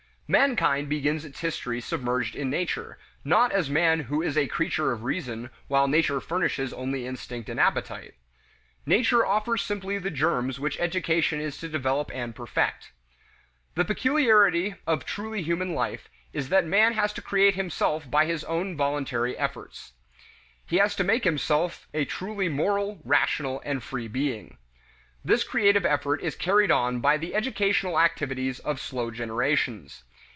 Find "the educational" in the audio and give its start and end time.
27.17-27.99